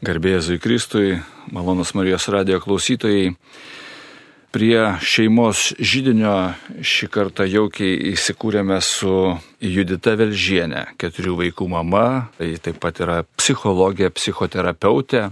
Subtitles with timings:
[0.00, 1.18] Garbėjai Kristui,
[1.52, 3.34] malonus Marijos radio klausytojai.
[4.48, 9.12] Prie šeimos žydinio šį kartą jaukiai įsikūrėme su
[9.60, 15.26] Judita Velžienė, keturių vaikų mama, tai taip pat yra psichologė, psichoterapeutė.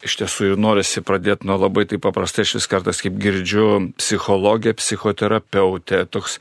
[0.00, 6.06] Iš tiesų ir norisi pradėti nuo labai taip paprastai, šis kartas, kaip girdžiu, psichologė, psichoterapeutė,
[6.08, 6.38] toks,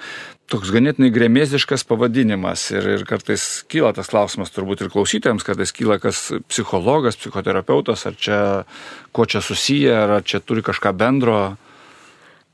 [0.47, 5.99] toks ganėtinai grėmėziškas pavadinimas ir, ir kartais kyla tas klausimas, turbūt ir klausytojams kartais kyla,
[5.99, 8.39] kas psichologas, psichoterapeutas, ar čia,
[9.11, 11.41] kuo čia susiję, ar čia turi kažką bendro.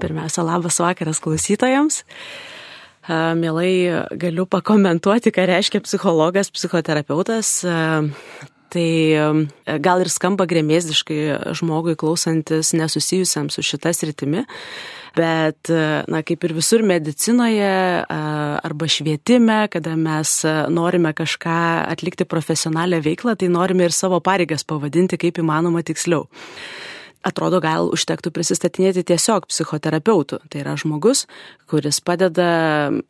[0.02, 2.02] Pirmiausia, labas vakaras klausytojams.
[3.06, 7.60] Mielai galiu pakomentuoti, ką reiškia psichologas, psichoterapeutas.
[8.74, 8.90] Tai
[9.80, 11.20] gal ir skamba grėmėsdiškai
[11.58, 14.44] žmogui klausantis nesusijusiam su šitas rytimi,
[15.16, 15.70] bet,
[16.12, 17.70] na, kaip ir visur medicinoje
[18.10, 20.42] arba švietime, kada mes
[20.74, 21.60] norime kažką
[21.94, 26.28] atlikti profesionalią veiklą, tai norime ir savo pareigas pavadinti kaip įmanoma tiksliau
[27.26, 30.40] atrodo, gal užtektų prisistatinėti tiesiog psichoterapeutų.
[30.52, 31.26] Tai yra žmogus,
[31.70, 32.50] kuris padeda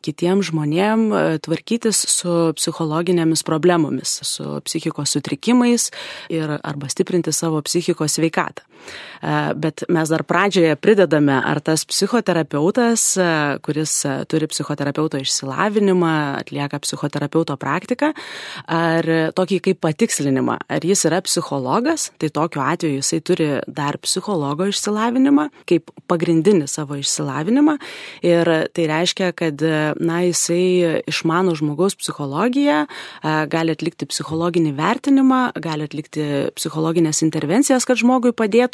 [0.06, 5.90] kitiems žmonėm e, tvarkytis su psichologinėmis problemomis, su psichikos sutrikimais
[6.32, 8.64] ir arba stiprinti savo psichikos sveikatą.
[9.22, 13.28] E, bet mes dar pradžioje pridedame, ar tas psichoterapeutas, e,
[13.64, 13.94] kuris
[14.30, 18.12] turi psichoterapeuto išsilavinimą, atlieka psichoterapeuto praktiką,
[18.66, 24.68] ar tokį kaip patikslinimą, ar jis yra psichologas, tai tokiu atveju jisai turi dar psichologo
[24.70, 27.76] išsilavinimą, kaip pagrindinį savo išsilavinimą.
[28.26, 29.60] Ir tai reiškia, kad
[30.00, 32.84] na, jisai išmano žmogaus psichologiją,
[33.50, 38.65] gali atlikti psichologinį vertinimą, gali atlikti psichologinės intervencijas, kad žmogui padėtų.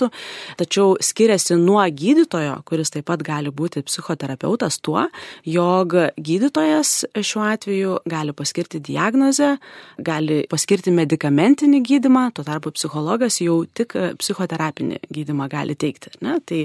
[0.61, 5.07] Tačiau skiriasi nuo gydytojo, kuris taip pat gali būti psichoterapeutas tuo,
[5.45, 9.57] jog gydytojas šiuo atveju gali paskirti diagnozę,
[9.99, 16.15] gali paskirti medicamentinį gydimą, tuo tarpu psichologas jau tik psichoterapinį gydimą gali teikti.
[16.25, 16.39] Ne?
[16.47, 16.63] Tai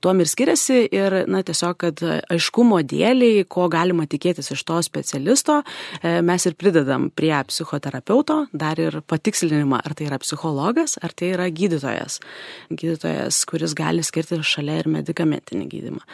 [0.00, 5.60] tuom ir skiriasi ir na, tiesiog, kad aiškumo dėliai, ko galima tikėtis iš to specialisto,
[6.02, 11.32] e, mes ir pridedam prie psichoterapeuto dar ir patikslinimą, ar tai yra psichologas, ar tai
[11.34, 12.20] yra gydytojas.
[12.70, 16.04] Gydytojas, kuris gali skirti šalia ir medicamentinį gydimą.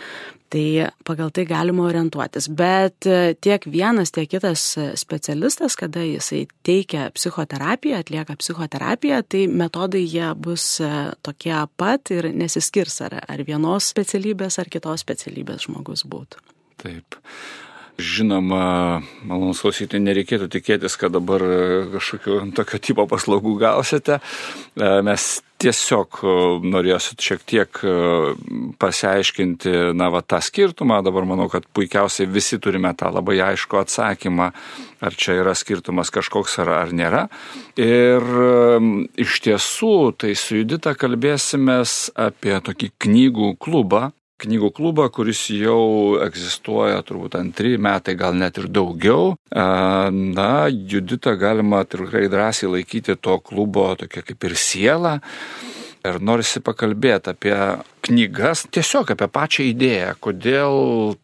[0.52, 0.64] Tai
[1.04, 2.46] pagal tai galima orientuotis.
[2.56, 4.64] Bet e, tiek vienas, tiek kitas
[4.96, 10.90] specialistas, kada jisai teikia psichoterapiją, atlieka psichoterapiją, tai metodai jie bus e,
[11.26, 16.40] tokie pat ir nesiskirs, ar, ar vienos specialybės, ar kitos specialybės žmogus būtų.
[16.80, 17.20] Taip.
[17.96, 21.40] Žinoma, malonus klausyti, nereikėtų tikėtis, kad dabar
[21.94, 24.18] kažkokiu tokio tipo paslaugų gausite.
[24.76, 25.24] E, mes
[25.64, 26.34] tiesiog e,
[26.68, 27.94] norėsit šiek tiek e,
[28.76, 30.98] pasiaiškinti, na, va, tą skirtumą.
[31.06, 34.50] Dabar manau, kad puikiausiai visi turime tą labai aišku atsakymą,
[35.00, 37.24] ar čia yra skirtumas kažkoks ar, ar nėra.
[37.80, 38.28] Ir
[39.24, 41.80] iš tiesų, tai su Judita kalbėsime
[42.28, 44.10] apie tokį knygų klubą,
[44.42, 49.34] knygų klubą, kuris jau egzistuoja turbūt antri metai, gal net ir daugiau.
[49.50, 55.16] Na, Judita galima tikrai drąsiai laikyti to klubo tokia kaip ir siela.
[56.06, 57.56] Ir norisi pakalbėti apie
[58.06, 60.76] knygas, tiesiog apie pačią idėją, kodėl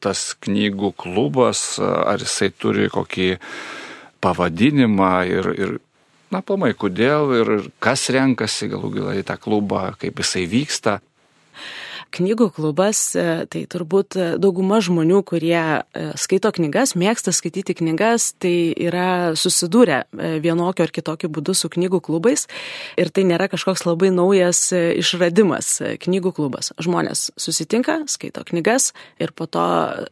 [0.03, 3.29] tas knygų klubas, ar jisai turi kokį
[4.23, 5.77] pavadinimą ir, ir
[6.35, 7.53] na, pamai, kodėl ir
[7.83, 10.99] kas renkasi galų galai į tą klubą, kaip jisai vyksta
[12.13, 18.73] knygų klubas, e, tai turbūt dauguma žmonių, kurie e, skaito knygas, mėgsta skaityti knygas, tai
[18.77, 22.47] yra susidūrę e, vienokio ar kitokio būdu su knygų klubais
[23.01, 26.73] ir tai nėra kažkoks labai naujas išradimas knygų klubas.
[26.83, 28.93] Žmonės susitinka, skaito knygas
[29.23, 29.65] ir po to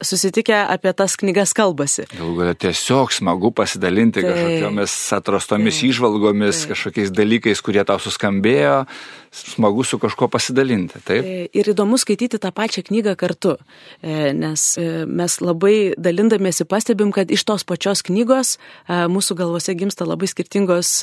[0.05, 2.07] susitikę apie tas knygas kalbasi.
[2.17, 6.73] Galų galia tiesiog smagu pasidalinti tai, kažkokiamis atrastomis tai, išvalgomis, tai.
[6.75, 8.85] kažkokiais dalykais, kurie tau suskambėjo,
[9.31, 11.01] smagu su kažkuo pasidalinti.
[11.07, 11.27] Taip?
[11.55, 13.57] Ir įdomu įdomu skaityti tą pačią knygą kartu,
[14.03, 19.75] e, nes e, mes labai dalindamiesi pastebim, kad iš tos pačios knygos e, mūsų galvose
[19.75, 21.03] gimsta labai skirtingos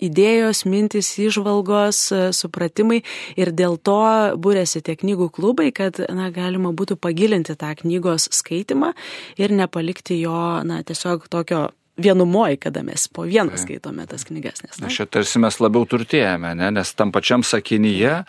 [0.00, 3.02] idėjos, mintis, išvalgos, supratimai
[3.36, 8.94] ir dėl to būrėsi tie knygų klubai, kad na, galima būtų pagilinti tą knygos skaitimą
[9.36, 11.68] ir nepalikti jo na, tiesiog tokio
[12.02, 13.62] vienumoji, kada mes po vieną tai.
[13.64, 14.64] skaitome tas knygas.
[14.66, 16.70] Nes, na, čia tarsi mes labiau turtėjame, ne?
[16.74, 18.22] nes tam pačiam sakinyje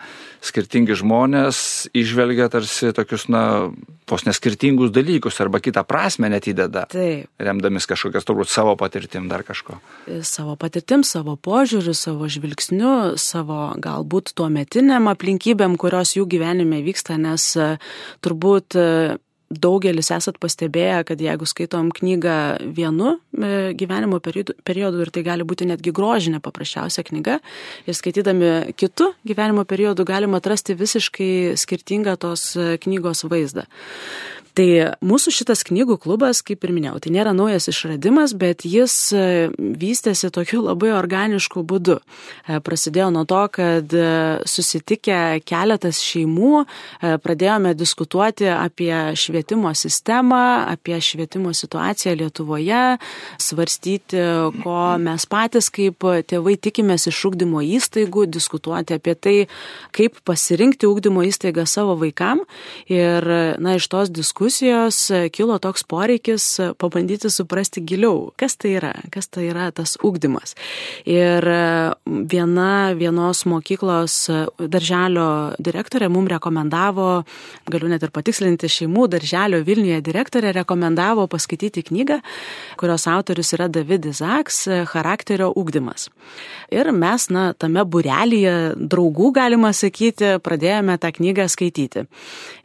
[0.44, 1.58] skirtingi žmonės
[1.96, 3.72] išvelgia tarsi tokius, na,
[4.10, 6.86] vos neskirtingus dalykus arba kitą prasme net įdeda.
[6.92, 7.30] Taip.
[7.40, 9.78] Remdamis kažkokias turbūt savo patirtim dar kažko.
[10.26, 17.16] Savo patirtim, savo požiūriu, savo žvilgsniu, savo galbūt tuo metiniam aplinkybėm, kurios jų gyvenime vyksta,
[17.20, 17.52] nes
[18.24, 18.78] turbūt
[19.60, 22.36] daugelis esat pastebėję, kad jeigu skaitom knygą
[22.76, 27.40] vienu e, gyvenimo periodu ir tai gali būti netgi grožinė paprasčiausia knyga,
[27.86, 33.68] ir skaitydami kitų gyvenimo periodų galima atrasti visiškai skirtingą tos e, knygos vaizdą.
[34.54, 34.66] Tai
[35.02, 40.28] mūsų šitas knygų klubas, kaip ir minėjau, tai nėra naujas išradimas, bet jis e, vystėsi
[40.30, 41.96] tokiu labai organišku būdu.
[41.98, 44.04] E, prasidėjo nuo to, kad e,
[44.46, 46.62] susitikę keletas šeimų
[47.24, 52.84] pradėjome diskutuoti apie švietimo sistemą, apie švietimo situaciją Lietuvoje,
[53.42, 54.22] svarstyti,
[54.62, 59.36] ko mes patys kaip tėvai tikimės iš ūkdymo įstaigų, diskutuoti apie tai,
[59.96, 62.44] kaip pasirinkti ūkdymo įstaigą savo vaikam.
[62.86, 63.26] Ir
[63.58, 68.74] na, iš tos diskusijos diskusijos e, kilo toks poreikis e, pabandyti suprasti giliau, kas tai
[68.76, 70.52] yra, kas tai yra tas ūkdymas.
[71.08, 71.60] Ir e,
[72.28, 74.16] viena vienos mokyklos
[74.58, 77.24] darželio direktorė mums rekomendavo,
[77.72, 82.20] galiu net ir patikslinti, šeimų darželio Vilniuje direktorė rekomendavo paskaityti knygą,
[82.76, 86.10] kurios autorius yra David Izaks, charakterio ūkdymas.
[86.74, 92.04] Ir mes, na, tame burelėje draugų, galima sakyti, pradėjome tą knygą skaityti.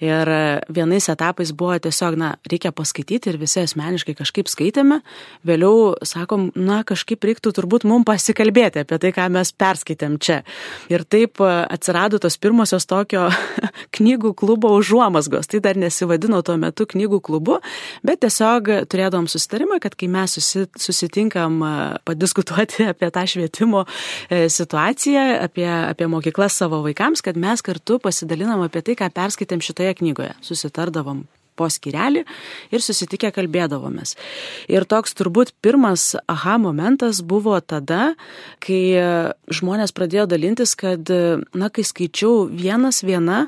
[0.03, 0.33] Ir
[0.67, 4.99] vienais etapais buvo buvo tiesiog, na, reikia paskaityti ir visi asmeniškai kažkaip skaitėme,
[5.45, 10.41] vėliau sakom, na, kažkaip reiktų turbūt mums pasikalbėti apie tai, ką mes perskaitėm čia.
[10.89, 13.27] Ir taip e, atsirado tos pirmosios tokio
[13.97, 15.49] knygų klubo užuomasgos.
[15.49, 17.59] Tai dar nesivadino tuo metu knygų klubu,
[18.05, 21.73] bet tiesiog turėdom susitarimą, kad kai mes susitinkam e,
[22.07, 28.65] padiskutuoti apie tą švietimo e, situaciją, apie, apie mokyklas savo vaikams, kad mes kartu pasidalinam
[28.65, 30.33] apie tai, ką perskaitėm šitoje knygoje.
[30.45, 31.27] Susitardavom
[31.59, 32.23] po skirelį
[32.71, 34.15] ir susitikę kalbėdavomės.
[34.71, 38.13] Ir toks turbūt pirmas aha momentas buvo tada,
[38.63, 38.81] kai
[39.51, 41.11] žmonės pradėjo dalintis, kad,
[41.53, 43.47] na, kai skaičiau vienas viena,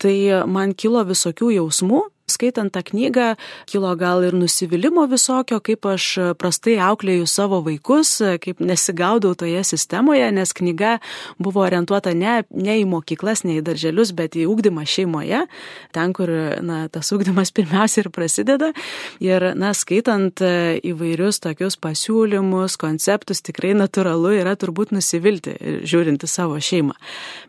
[0.00, 0.16] tai
[0.48, 2.06] man kilo visokių jausmų
[2.40, 3.34] skaitant tą knygą
[3.68, 6.06] kilo gal ir nusivylimų visokio, kaip aš
[6.40, 10.98] prastai auklėjau savo vaikus, kaip nesigaudau toje sistemoje, nes knyga
[11.38, 15.44] buvo orientuota ne, ne į mokyklas, ne į darželius, bet į ūkdymą šeimoje,
[15.92, 16.32] ten, kur
[16.64, 18.72] na, tas ūkdymas pirmiausia ir prasideda.
[19.20, 26.96] Ir, na, skaitant įvairius tokius pasiūlymus, konceptus, tikrai natūralu yra turbūt nusivilti, žiūrinti savo šeimą.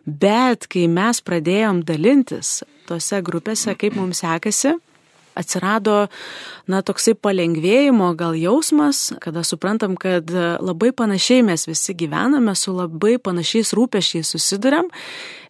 [0.04, 4.76] Bet kai mes pradėjom dalintis tose grupėse, kaip mums sekasi,
[5.38, 6.06] atsirado,
[6.68, 10.28] na, toksai palengvėjimo gal jausmas, kada suprantam, kad
[10.60, 14.90] labai panašiai mes visi gyvename, su labai panašiais rūpešiais susidurėm,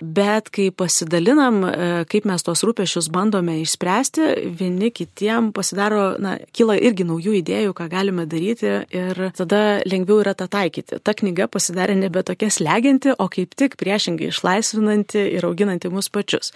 [0.02, 4.26] bet kai pasidalinam, e, kaip mes tos rūpešius bandome išspręsti,
[4.58, 10.34] vieni kitiem pasidaro, na, kyla irgi naujų idėjų, ką galime daryti ir tada lengviau yra
[10.38, 10.99] tą taikyti.
[11.04, 16.50] Ta knyga pasidarė nebe tokia slegianti, o kaip tik priešingai išlaisvinanti ir auginanti mus pačius.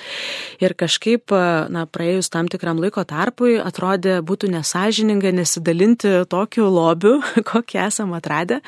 [0.63, 1.31] Ir kažkaip,
[1.71, 7.21] na, praėjus tam tikram laiko tarpui, atrodė būtų nesažininga nesidalinti tokiu lobiu,
[7.53, 8.61] kokį esam atradę.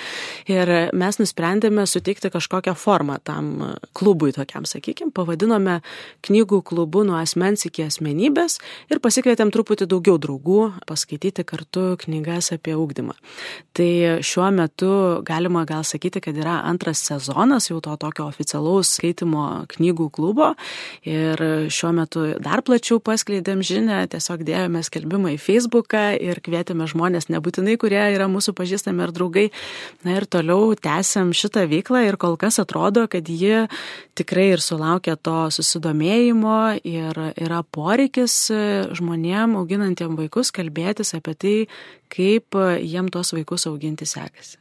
[0.50, 5.78] Ir mes nusprendėme suteikti kažkokią formą tam klubui tokiam, sakykime, pavadinome
[6.26, 8.58] knygų klubu nuo asmens iki asmenybės
[8.92, 13.16] ir pasikvietėm truputį daugiau draugų paskaityti kartu knygas apie ūkdymą.
[13.76, 13.90] Tai
[14.24, 14.92] šiuo metu
[15.26, 20.52] galima gal sakyti, kad yra antras sezonas jau to tokio oficialaus skaitimo knygų klubo
[21.06, 21.40] ir
[21.72, 27.78] šiuo metu dar plačiau paskleidėm žinę, tiesiog dėjome skelbimą į Facebooką ir kvietėme žmonės, nebūtinai,
[27.80, 29.48] kurie yra mūsų pažįstami ar draugai.
[30.06, 33.66] Na ir toliau tęsiam šitą veiklą ir kol kas atrodo, kad ji
[34.18, 38.36] tikrai ir sulaukia to susidomėjimo ir yra poreikis
[38.98, 41.58] žmonėm auginantiem vaikus kalbėtis apie tai,
[42.12, 44.58] kaip jiem tos vaikus auginti sekasi.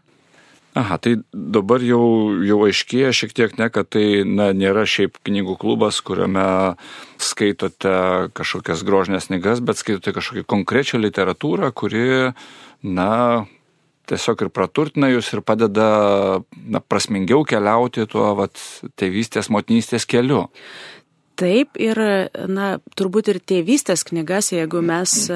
[0.78, 5.56] Aha, tai dabar jau, jau aiškėja šiek tiek ne, kad tai na, nėra šiaip knygų
[5.58, 6.76] klubas, kuriame
[7.18, 7.94] skaitote
[8.38, 12.04] kažkokias grožinės knygas, bet skaitote kažkokią konkrečią literatūrą, kuri,
[12.86, 13.10] na,
[14.08, 15.88] tiesiog ir praturtina jūs ir padeda
[16.56, 18.60] na, prasmingiau keliauti tuo vat,
[19.00, 20.46] tėvystės, motinystės keliu.
[21.38, 22.00] Taip ir,
[22.50, 22.68] na,
[22.98, 25.36] turbūt ir tėvystės knygas, jeigu mes e,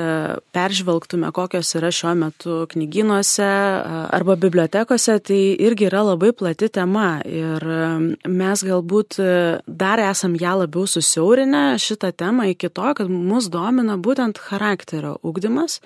[0.55, 7.19] peržvelgtume, kokios yra šiuo metu knyginuose e, arba bibliotekose, tai irgi yra labai plati tema.
[7.21, 7.81] Ir e,
[8.25, 9.19] mes galbūt
[9.67, 15.83] dar esam ją labiau susiaurinę šitą temą iki to, kad mus domina būtent charakterio ugdymas.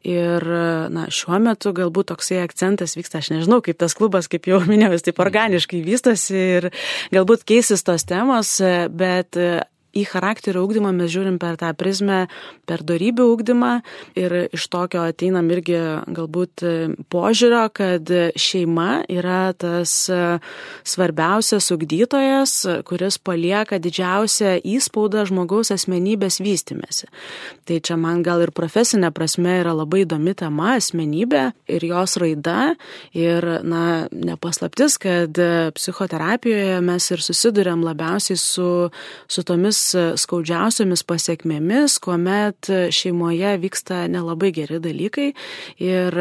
[0.00, 0.48] Ir,
[0.94, 4.96] na, šiuo metu galbūt toksai akcentas vyksta, aš nežinau, kaip tas klubas, kaip jau minėjau,
[4.96, 6.70] jis taip organiškai vystosi ir
[7.12, 8.56] galbūt keisis tos temos,
[8.88, 9.36] bet
[9.98, 12.26] į charakterio ūkdymą mes žiūrim per tą prizmę,
[12.68, 13.72] per darybių ūkdymą
[14.18, 15.78] ir iš tokio ateinam irgi
[16.14, 16.64] galbūt
[17.12, 19.94] požiūrio, kad šeima yra tas
[20.88, 22.54] svarbiausias ugdytojas,
[22.88, 27.08] kuris palieka didžiausią įspaudą žmogaus asmenybės vystimėsi.
[27.68, 32.74] Tai čia man gal ir profesinė prasme yra labai įdomi tema asmenybė ir jos raida.
[33.16, 35.38] Ir, na, nepaslaptis, kad
[35.76, 38.68] psichoterapijoje mes ir susidurėm labiausiai su,
[39.28, 45.28] su tomis skaudžiausiomis pasiekmėmis, kuomet šeimoje vyksta nelabai geri dalykai
[45.82, 46.20] ir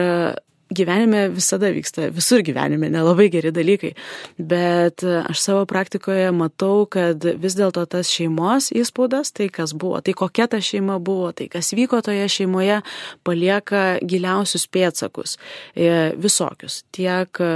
[0.74, 3.94] gyvenime visada vyksta, visur gyvenime nelabai geri dalykai,
[4.38, 10.16] bet aš savo praktikoje matau, kad vis dėlto tas šeimos įspūdas, tai kas buvo, tai
[10.18, 12.82] kokia ta šeima buvo, tai kas vyko toje šeimoje,
[13.28, 15.38] palieka giliausius pėtsakus,
[15.76, 17.52] e, visokius, tiek e,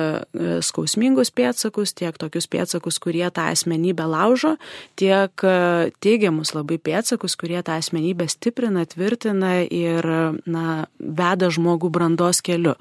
[0.66, 4.56] skausmingus pėtsakus, tiek tokius pėtsakus, kurie tą asmenybę laužo,
[5.00, 10.08] tiek e, teigiamus labai pėtsakus, kurie tą asmenybę stiprina, tvirtina ir
[10.46, 12.78] na, veda žmogų brandos keliu.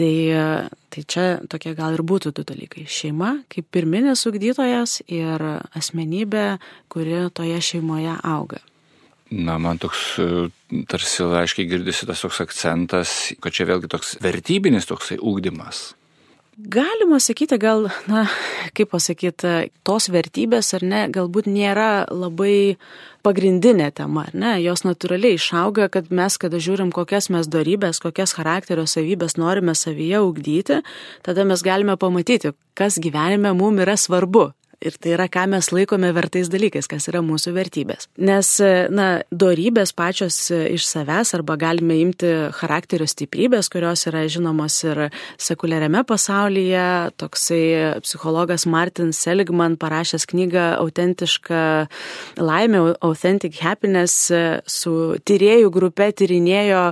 [0.00, 0.14] Tai,
[0.88, 2.86] tai čia tokie gal ir būtų du dalykai.
[2.88, 5.42] Šeima kaip pirminis ugdytojas ir
[5.76, 8.62] asmenybė, kuri toje šeimoje auga.
[9.30, 10.16] Na, man toks
[10.90, 15.90] tarsi aiškiai girdisi tas toks akcentas, kad čia vėlgi toks vertybinis toksai ūkdymas.
[16.68, 18.26] Galima sakyti, gal, na,
[18.76, 22.76] kaip pasakyti, tos vertybės ar ne, galbūt nėra labai
[23.24, 28.34] pagrindinė tema, ar ne, jos natūraliai išauga, kad mes, kada žiūrim, kokias mes darybės, kokias
[28.36, 30.82] charakterio savybės norime savyje ugdyti,
[31.24, 34.50] tada mes galime pamatyti, kas gyvenime mums yra svarbu
[34.80, 38.08] ir tai yra, ką mes laikome vertais dalykais, kas yra mūsų vertybės.
[38.20, 38.52] Nes,
[38.92, 45.02] na, dorybės pačios iš savęs arba galime imti charakterio stiprybės, kurios yra žinomos ir
[45.40, 46.86] sekuliariame pasaulyje.
[47.20, 51.62] Toksai psichologas Martin Seligman parašęs knygą Autentiška
[52.40, 54.30] laimė, Authentic Happiness,
[54.64, 54.94] su
[55.28, 56.86] tyriejų grupe tyrinėjo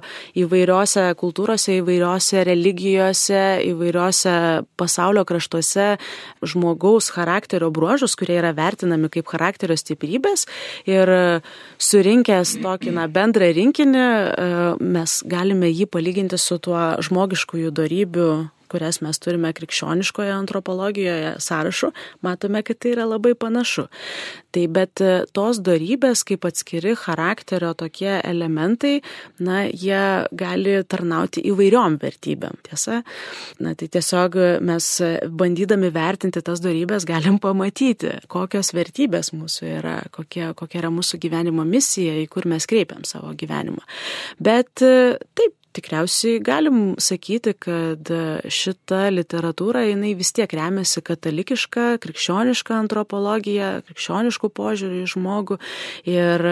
[0.44, 4.36] įvairiose kultūrose, įvairiose religijose, įvairiose
[4.78, 5.94] pasaulio kraštuose
[6.44, 10.46] žmogaus charakterio bruožus, kurie yra vertinami kaip charakterio stiprybės.
[10.90, 11.14] Ir
[11.78, 14.60] surinkęs tokį na, bendrą rinkinį, e,
[14.98, 18.30] mes galime jį palyginti su tuo žmogiškųjų darybių
[18.70, 21.92] kurias mes turime krikščioniškoje antropologijoje sąrašu,
[22.26, 23.88] matome, kad tai yra labai panašu.
[24.54, 28.98] Tai bet e, tos darybės, kaip atskiri charakterio tokie elementai,
[29.44, 32.58] na, jie gali tarnauti įvairiom vertybėm.
[32.68, 33.02] Tiesa,
[33.62, 34.90] na, tai tiesiog mes
[35.28, 41.66] bandydami vertinti tas darybės galim pamatyti, kokios vertybės mūsų yra, kokia, kokia yra mūsų gyvenimo
[41.68, 43.84] misija, į kur mes kreipiam savo gyvenimą.
[44.42, 48.10] Bet e, taip, tikriausiai galim sakyti, kad
[48.52, 55.58] šita literatūra, jinai vis tiek remiasi katalikiška, krikščioniška antropologija, krikščioniškų požiūrį į žmogų.
[56.10, 56.46] Ir,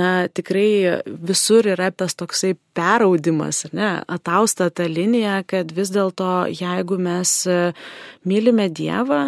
[0.00, 7.00] na, tikrai visur yra tas toksai peraudimas, ne, atausta ta linija, kad vis dėlto, jeigu
[7.02, 7.40] mes
[8.28, 9.22] mylime Dievą,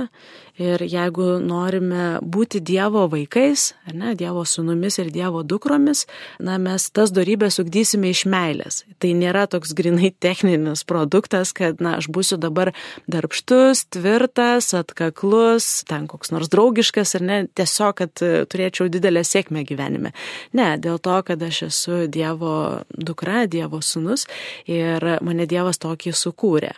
[0.61, 6.03] Ir jeigu norime būti Dievo vaikais, ar ne, Dievo sunumis ir Dievo dukromis,
[6.37, 8.83] na, mes tas darybės ugdysime iš meilės.
[9.01, 12.75] Tai nėra toks grinai techninis produktas, kad, na, aš būsiu dabar
[13.09, 20.13] darbštus, tvirtas, atkaklus, ten koks nors draugiškas ir ne, tiesiog, kad turėčiau didelę sėkmę gyvenime.
[20.53, 24.29] Ne, dėl to, kad aš esu Dievo dukra, Dievo sunus
[24.69, 26.77] ir mane Dievas tokį sukūrė.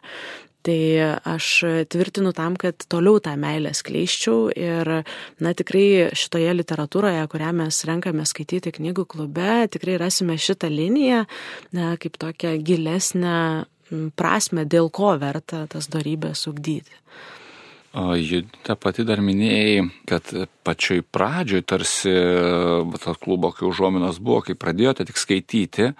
[0.62, 0.78] Tai
[1.26, 1.46] aš
[1.90, 4.90] tvirtinu tam, kad toliau tą meilę skleiščiau ir,
[5.42, 11.24] na, tikrai šitoje literatūroje, kurią mes renkame skaityti knygų klube, tikrai rasime šitą liniją,
[11.74, 13.36] na, kaip tokią gilesnę
[14.16, 16.94] prasme, dėl ko verta tas darybės ugdyti.
[17.92, 20.30] O Judita pati dar minėjai, kad
[20.64, 22.12] pačioj pradžioj tarsi
[23.02, 25.90] to klubo, kai užuominos buvo, kai pradėjote tik skaityti,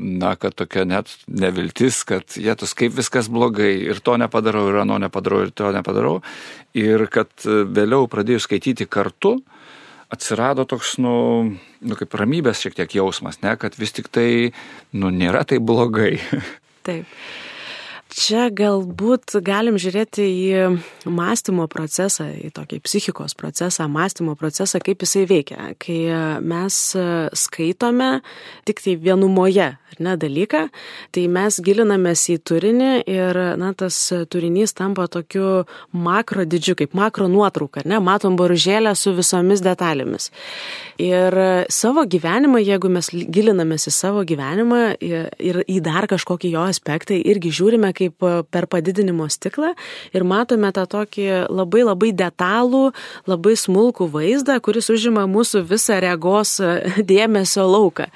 [0.00, 4.96] na, kad tokia net neviltis, kad jėtus kaip viskas blogai ir to nepadarau, ir ano
[5.02, 6.20] nepadarau, ir to nepadarau.
[6.78, 9.36] Ir kad vėliau pradėjus skaityti kartu,
[10.10, 11.14] atsirado toks, nu,
[11.80, 14.50] nu kaip ramybės šiek tiek jausmas, ne, kad vis tik tai,
[14.96, 16.16] nu, nėra tai blogai.
[16.86, 17.06] Taip.
[18.10, 25.22] Čia galbūt galim žiūrėti į mąstymo procesą, į tokį psichikos procesą, mąstymo procesą, kaip jisai
[25.30, 25.68] veikia.
[25.78, 25.98] Kai
[26.42, 26.78] mes
[27.38, 28.08] skaitome
[28.66, 30.64] tik tai vienumoje, ar ne, dalyką,
[31.14, 33.98] tai mes gilinamės į turinį ir, na, tas
[34.30, 35.62] turinys tampa tokiu
[35.94, 40.32] makro didžiu, kaip makro nuotrauka, ne, matom boružėlę su visomis detalėmis.
[40.98, 41.38] Ir
[41.70, 47.54] savo gyvenimą, jeigu mes gilinamės į savo gyvenimą ir į dar kažkokį jo aspektą, irgi
[47.54, 49.74] žiūrime kaip per padidinimo stiklą
[50.16, 52.90] ir matome tą tokį labai labai detalų,
[53.30, 56.56] labai smulkų vaizdą, kuris užima mūsų visą regos
[57.12, 58.10] dėmesio lauką.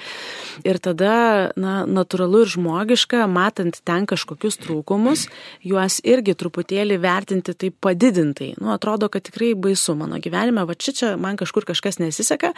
[0.63, 5.27] Ir tada, na, natūralu ir žmogiška, matant ten kažkokius trūkumus,
[5.67, 8.53] juos irgi truputėlį vertinti taip padidintai.
[8.61, 12.53] Nu, atrodo, kad tikrai baisu mano gyvenime, va čia čia man kažkur kažkas nesiseka.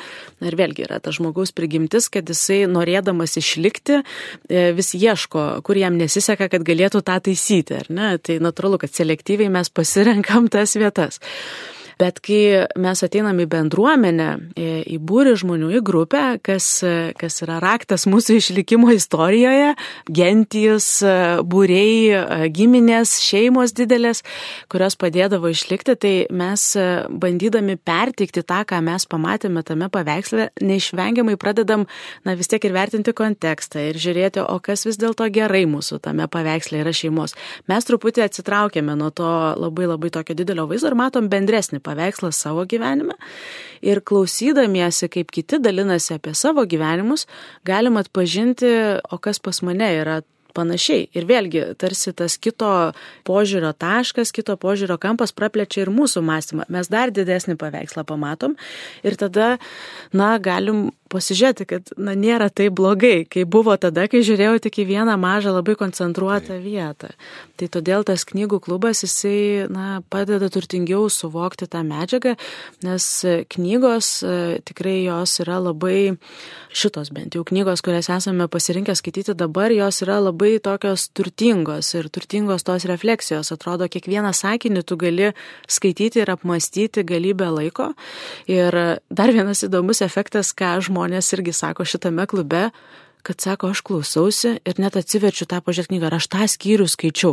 [0.44, 5.96] Ir vėlgi yra ta žmogaus prigimtis, kad jisai norėdamas išlikti e, vis ieško, kur jam
[6.00, 7.80] nesiseka, kad galėtų tą taisyti.
[7.86, 11.20] Tai natūralu, kad selektyviai mes pasirenkam tas vietas.
[11.96, 14.28] Bet kai mes ateinam į bendruomenę,
[14.84, 16.66] į būrį žmonių, į grupę, kas,
[17.16, 19.70] kas yra raktas mūsų išlikimo istorijoje,
[20.12, 20.88] gentys,
[21.48, 24.20] būriai, giminės, šeimos didelės,
[24.68, 26.66] kurios padėdavo išlikti, tai mes
[27.08, 31.88] bandydami pertikti tą, ką mes pamatėme tame paveiksle, neišvengiamai pradedam,
[32.28, 36.28] na vis tiek ir vertinti kontekstą ir žiūrėti, o kas vis dėlto gerai mūsų tame
[36.28, 37.38] paveiksle yra šeimos.
[37.72, 42.66] Mes truputį atsitraukėme nuo to labai labai tokio didelio vaizdo ir matom bendresnį paveikslą savo
[42.68, 43.16] gyvenime.
[43.86, 47.26] Ir klausydamiesi, kaip kiti dalinasi apie savo gyvenimus,
[47.66, 48.72] galim atpažinti,
[49.10, 50.20] o kas pas mane yra
[50.56, 51.06] panašiai.
[51.16, 52.70] Ir vėlgi, tarsi tas kito
[53.28, 56.68] požiūrio taškas, kito požiūrio kampas praplečia ir mūsų mąstymą.
[56.72, 58.56] Mes dar didesnį paveikslą pamatom
[59.06, 59.56] ir tada,
[60.16, 64.88] na, galim pasižiūrėti, kad na, nėra taip blogai, kai buvo tada, kai žiūrėjau tik į
[64.92, 67.12] vieną mažą labai koncentruotą vietą.
[67.56, 72.36] Tai todėl tas knygų klubas, jisai na, padeda turtingiau suvokti tą medžiagą,
[72.86, 73.10] nes
[73.52, 74.12] knygos
[74.68, 76.16] tikrai jos yra labai,
[76.76, 81.94] šitos bent jau knygos, kurias esame pasirinkę skaityti dabar, jos yra labai labai tokios turtingos
[81.94, 83.52] ir turtingos tos refleksijos.
[83.52, 85.32] Atrodo, kiekvieną sakinį tu gali
[85.68, 87.94] skaityti ir apmastyti galybę laiko.
[88.46, 90.95] Ir dar vienas įdomus efektas, ką žmonės
[91.32, 92.70] irgi sako šitame klube,
[93.26, 97.32] kad sako, aš klausausi ir net atsiverčiu tą pažiūrėt knygą, ar aš tą skyrių skaičiau.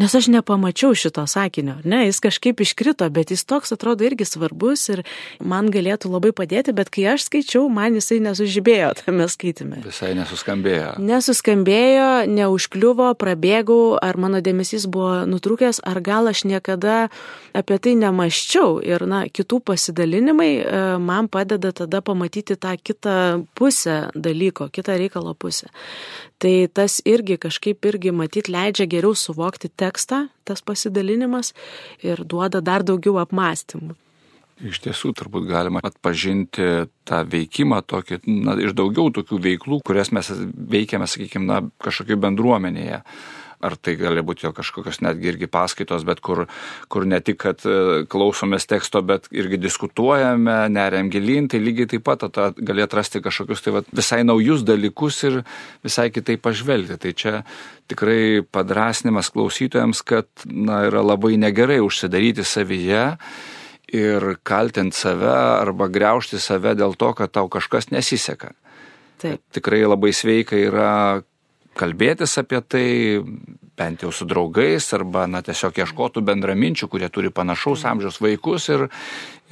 [0.00, 4.88] Nes aš nepamačiau šito sakinio, ne, jis kažkaip iškrito, bet jis toks atrodo irgi svarbus
[4.94, 5.02] ir
[5.44, 9.82] man galėtų labai padėti, bet kai aš skaičiau, man jisai nesužibėjo tame skaitime.
[9.84, 10.94] Visai nesuskambėjo.
[11.04, 17.10] Nesuskambėjo, neužkliuvo, prabėgau, ar mano dėmesys buvo nutrūkęs, ar gal aš niekada
[17.52, 18.80] apie tai nemaščiau.
[18.82, 23.18] Ir, na, kitų pasidalinimai e, man padeda tada pamatyti tą kitą
[23.54, 25.68] pusę dalyko, kitą reikalo kito pusę.
[26.38, 31.54] Tai tas irgi kažkaip irgi matyt leidžia geriau suvokti tekstą, tas pasidalinimas
[32.02, 33.94] ir duoda dar daugiau apmąstymų.
[34.64, 40.30] Iš tiesų turbūt galima atpažinti tą veikimą tokį, na, iš daugiau tokių veiklų, kurias mes
[40.70, 43.02] veikiame, sakykime, na, kažkokioje bendruomenėje
[43.64, 46.44] ar tai gali būti jo kažkokios netgi irgi paskaitos, bet kur,
[46.92, 52.04] kur ne tik, kad e, klausomės teksto, bet irgi diskutuojame, neriam gilin, tai lygiai taip
[52.06, 55.40] pat ta, gali atrasti kažkokius tai va, visai naujus dalykus ir
[55.84, 57.00] visai kitaip pažvelgti.
[57.00, 57.34] Tai čia
[57.90, 63.04] tikrai padrasnimas klausytojams, kad na, yra labai negerai užsidaryti savyje
[63.94, 68.54] ir kaltinti save arba greušti save dėl to, kad tau kažkas nesiseka.
[69.22, 69.40] Taip.
[69.54, 71.22] Tikrai labai sveika yra
[71.78, 72.86] kalbėtis apie tai,
[73.78, 78.86] bent jau su draugais, arba na, tiesiog ieškotų bendraminčių, kurie turi panašaus amžiaus vaikus ir,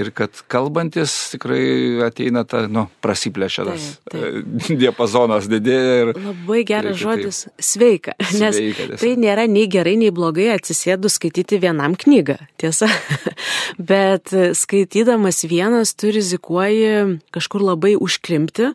[0.01, 4.71] ir kad kalbantis tikrai ateina ta, nu, prasiplešia tas taip, taip.
[4.73, 5.93] E, diapazonas didėja.
[6.03, 8.15] Ir, Labai geras žodis- sveika.
[8.39, 9.01] Nes sveika, tiesa.
[9.03, 12.89] tai nėra nei gerai, nei blogai atsisėdus skaityti vienam knygą, tiesa.
[13.93, 18.73] Bet skaitydamas vienas tu rizikuoji kažkur labai užklimti.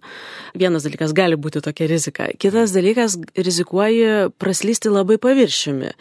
[0.58, 2.30] Vienas dalykas gali būti tokia rizika.
[2.38, 5.96] Kitas dalykas rizikuoji praslysti labai paviršiumi.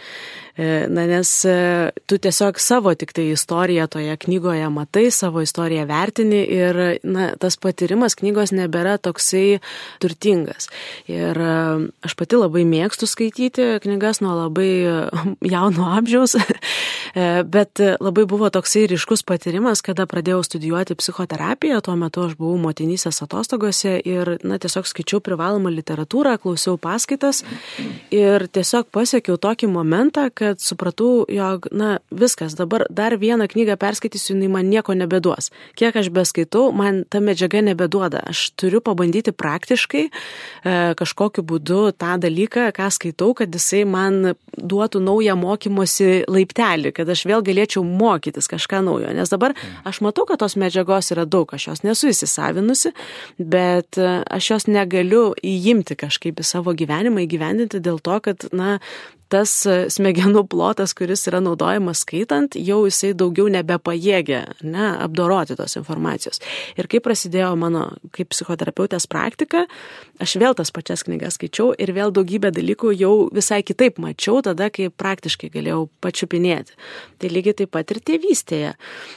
[0.57, 5.85] E, na, nes e, tu tiesiog savo tik tai istoriją toje knygoje matai, savo istoriją
[5.85, 9.59] vertini ir na, tas patyrimas knygos nebėra toksai
[10.01, 10.71] turtingas.
[11.13, 11.57] Ir e,
[12.09, 14.71] aš pati labai mėgstu skaityti knygas nuo labai
[15.55, 16.39] jauno amžiaus,
[17.57, 23.21] bet labai buvo toksai ryškus patyrimas, kada pradėjau studijuoti psichoterapiją, tuo metu aš buvau motinysės
[23.27, 27.45] atostogose ir na, tiesiog skaičiau privalomą literatūrą, klausiau paskaitas
[28.15, 33.77] ir tiesiog pasiekiau tokį momentą, kad kad supratau, jog, na, viskas, dabar dar vieną knygą
[33.81, 35.51] perskaitysiu, jinai man nieko nebeduos.
[35.79, 38.23] Kiek aš beskaitau, man ta medžiaga nebeduoda.
[38.31, 40.13] Aš turiu pabandyti praktiškai e,
[40.99, 47.27] kažkokiu būdu tą dalyką, ką skaitau, kad jisai man duotų naują mokymosi laiptelį, kad aš
[47.29, 49.11] vėl galėčiau mokytis kažką naujo.
[49.17, 49.57] Nes dabar
[49.87, 52.95] aš matau, kad tos medžiagos yra daug, aš jos nesu įsisavinusi,
[53.39, 58.79] bet e, aš jos negaliu įimti kažkaip į savo gyvenimą, įgyvendinti dėl to, kad, na,
[59.33, 66.41] tas smegenų plotas, kuris yra naudojamas skaitant, jau jisai daugiau nebepajėgia ne, apdoroti tos informacijos.
[66.79, 69.65] Ir kai prasidėjo mano kaip psichoterapeutės praktika,
[70.23, 74.71] aš vėl tas pačias knygas skaičiau ir vėl daugybę dalykų jau visai kitaip mačiau tada,
[74.71, 76.77] kai praktiškai galėjau pačiupinėti.
[77.21, 78.75] Tai lygiai taip pat ir tėvystėje.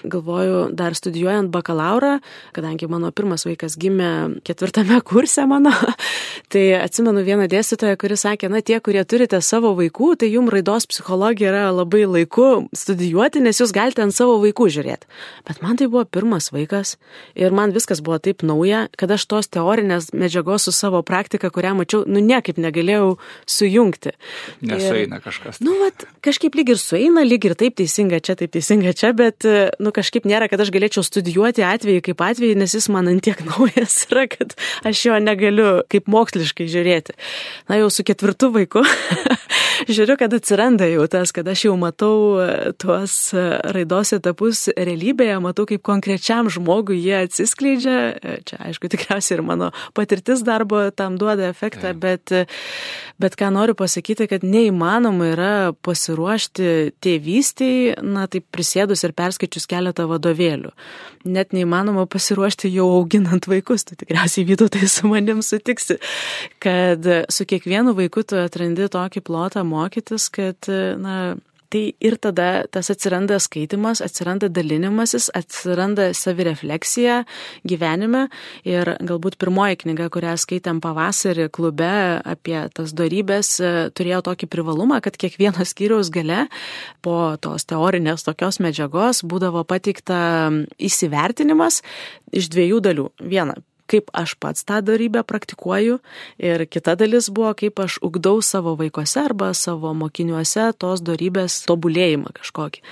[0.09, 2.17] Galvoju, dar studijuojant bakalaurą,
[2.55, 5.73] kadangi mano pirmas vaikas gimė ketvirtame kurse mano,
[6.51, 10.87] tai atsimenu vieną dėstytoją, kuris sakė, na tie, kurie turite savo vaikų, tai jums raidos
[10.89, 15.09] psichologija yra labai laiku studijuoti, nes jūs galite ant savo vaikų žiūrėti.
[15.47, 16.95] Bet man tai buvo pirmas vaikas
[17.35, 21.73] ir man viskas buvo taip nauja, kad aš tos teorinės medžiagos su savo praktika, kurią
[21.81, 23.17] mačiau, nu niekaip negalėjau
[23.49, 24.15] sujungti.
[24.63, 25.59] Nesueina ir, kažkas.
[25.65, 29.47] Nu, vat, kažkaip lyg ir sueina, lyg ir taip teisinga čia, taip teisinga čia, bet,
[29.83, 34.05] nu, kažkaip nėra, kad aš galėčiau studijuoti atvejį kaip atvejį, nes jis man antiek naujas
[34.07, 34.55] yra, kad
[34.87, 37.17] aš jo negaliu kaip moksliškai žiūrėti.
[37.67, 38.85] Na, jau su ketvirtu vaiku
[39.95, 43.43] žiūriu, kad atsiranda jau tas, kad aš jau matau e, tuos e,
[43.75, 47.95] raidos etapus realybėje, matau, kaip konkrečiam žmogui jie atsiskleidžia.
[48.17, 52.33] E, čia, aišku, tikriausiai ir mano patirtis darbo tam duoda efektą, bet,
[53.21, 55.53] bet ką noriu pasakyti, kad neįmanoma yra
[55.85, 60.73] pasiruošti tėvystiai, na, taip prisėdus ir perskaičius keletą vadovėlių.
[61.29, 65.99] Net neįmanoma pasiruošti jau auginant vaikus, tu tikriausiai vytautai su manim sutiksi,
[66.63, 71.19] kad su kiekvienu vaiku tu atrandi tokį plotą mokytis, kad, na,
[71.69, 77.19] Tai ir tada tas atsiranda skaitimas, atsiranda dalinimasis, atsiranda savirefleksija
[77.69, 78.23] gyvenime.
[78.65, 81.91] Ir galbūt pirmoji knyga, kurią skaitėm pavasarį klube
[82.25, 83.53] apie tas darybės,
[83.93, 86.47] turėjo tokį privalumą, kad kiekvieno skyriaus gale
[87.05, 90.49] po tos teorinės tokios medžiagos būdavo pateikta
[90.81, 91.83] įsivertinimas
[92.33, 93.11] iš dviejų dalių.
[93.29, 95.99] Viena, kaip aš pats tą darybę praktikuoju
[96.37, 102.35] ir kita dalis buvo, kaip aš ugdau savo vaikuose arba savo mokiniuose tos darybės tobulėjimą
[102.39, 102.85] kažkokį.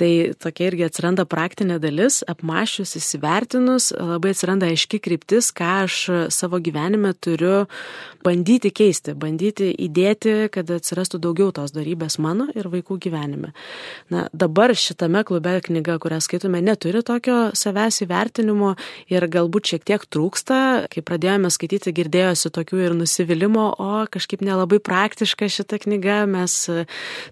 [0.00, 5.96] Tai tokia irgi atsiranda praktinė dalis, apmašius, įsivertinus, labai atsiranda aiški kryptis, ką aš
[6.32, 7.66] savo gyvenime turiu
[8.24, 13.52] bandyti keisti, bandyti įdėti, kad atsirastų daugiau tos darybės mano ir vaikų gyvenime.
[14.12, 18.74] Na, dabar šitame klube knyga, kurią skaitome, neturi tokio savęs įvertinimo
[19.12, 20.60] ir galbūt šiek tiek trūksta.
[20.92, 26.56] Kai pradėjome skaityti, girdėjosi tokių ir nusivylimų, o kažkaip nelabai praktiška šita knyga, mes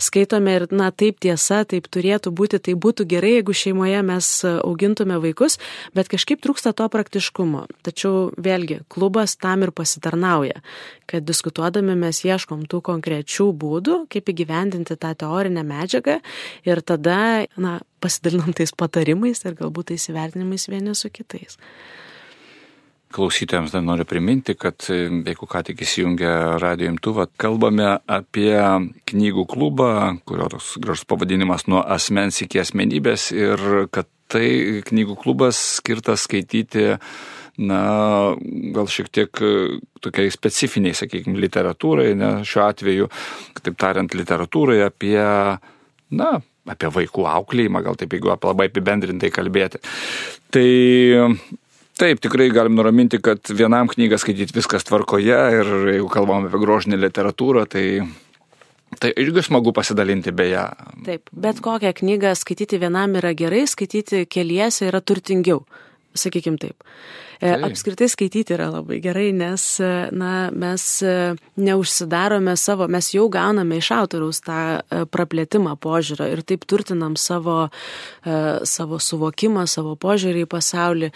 [0.04, 4.44] skaitome ir, na, taip tiesa, taip turėtų būti daryti, tai būtų gerai, jeigu šeimoje mes
[4.44, 5.58] augintume vaikus,
[5.94, 7.66] bet kažkaip trūksta to praktiškumo.
[7.82, 10.62] Tačiau vėlgi, klubas tam ir pasitarnauja,
[11.06, 16.20] kad diskutuodami mes ieškom tų konkrečių būdų, kaip įgyvendinti tą teorinę medžiagą
[16.64, 21.58] ir tada, na, pasidalinam tais patarimais ir galbūt tais įvertinimais vieni su kitais.
[23.08, 28.52] Klausytojams dar noriu priminti, kad e, jeigu ką tik įsijungia radio imtuvą, kalbame apie
[29.08, 29.92] knygų klubą,
[30.28, 36.98] kurio toks gražus pavadinimas nuo asmens iki asmenybės ir kad tai knygų klubas skirtas skaityti,
[37.64, 37.80] na,
[38.76, 39.52] gal šiek tiek e,
[40.04, 43.08] tokiai specifiniai, sakykime, literatūrai, ne, šiuo atveju,
[43.62, 45.22] taip tariant, literatūrai apie,
[46.20, 46.28] na,
[46.68, 49.80] apie vaikų auklėjimą, gal taip jeigu labai apibendrintai kalbėti.
[50.52, 50.68] Tai
[51.98, 56.98] Taip, tikrai galim nuraminti, kad vienam knygą skaityti viskas tvarkoje ir jeigu kalbam apie grožinę
[57.00, 57.86] literatūrą, tai
[58.96, 60.64] Tai irgi smagu pasidalinti beje.
[61.04, 65.60] Taip, bet kokią knygą skaityti vienam yra gerai, skaityti keliese yra turtingiau,
[66.16, 66.80] sakykim taip.
[67.38, 67.66] E, taip.
[67.68, 69.66] Apskritai skaityti yra labai gerai, nes
[70.10, 71.12] na, mes e,
[71.60, 77.68] neužsidarome savo, mes jau gauname iš autoriaus tą e, praplėtimą požiūrio ir taip turtinam savo,
[78.64, 81.12] savo suvokimą, savo požiūrį į pasaulį.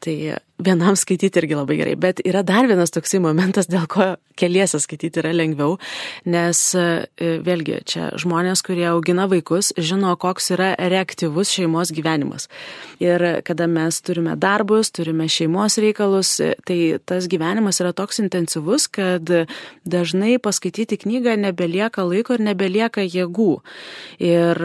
[0.00, 0.16] Tai
[0.62, 5.20] vienam skaityti irgi labai gerai, bet yra dar vienas toksai momentas, dėl ko keliesi skaityti
[5.20, 5.76] yra lengviau,
[6.28, 6.84] nes e,
[7.44, 12.48] vėlgi čia žmonės, kurie augina vaikus, žino, koks yra reaktyvus šeimos gyvenimas.
[13.00, 18.88] Ir kada mes turime darbus, turime šeimos reikalus, e, tai tas gyvenimas yra toks intensyvus,
[18.92, 19.32] kad
[19.88, 23.50] dažnai paskaityti knygą nebelieka laiko ir nebelieka jėgų.
[24.24, 24.62] Ir,